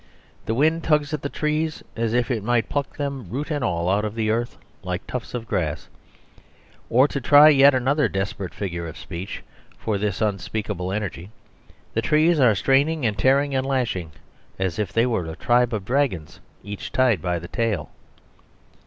The 0.47 0.55
wind 0.55 0.83
tugs 0.83 1.13
at 1.13 1.21
the 1.21 1.29
trees 1.29 1.83
as 1.95 2.15
if 2.15 2.31
it 2.31 2.43
might 2.43 2.69
pluck 2.69 2.97
them 2.97 3.29
root 3.29 3.51
and 3.51 3.63
all 3.63 3.87
out 3.87 4.03
of 4.03 4.15
the 4.15 4.31
earth 4.31 4.57
like 4.81 5.05
tufts 5.05 5.35
of 5.35 5.47
grass. 5.47 5.89
Or, 6.89 7.07
to 7.07 7.21
try 7.21 7.49
yet 7.49 7.75
another 7.75 8.07
desperate 8.09 8.51
figure 8.51 8.87
of 8.87 8.97
speech 8.97 9.43
for 9.77 9.99
this 9.99 10.19
unspeakable 10.19 10.91
energy, 10.91 11.29
the 11.93 12.01
trees 12.01 12.39
are 12.39 12.55
straining 12.55 13.05
and 13.05 13.15
tearing 13.15 13.53
and 13.53 13.63
lashing 13.63 14.11
as 14.57 14.79
if 14.79 14.91
they 14.91 15.05
were 15.05 15.27
a 15.27 15.35
tribe 15.35 15.71
of 15.71 15.85
dragons 15.85 16.39
each 16.63 16.91
tied 16.91 17.21
by 17.21 17.37
the 17.37 17.47
tail. 17.47 17.91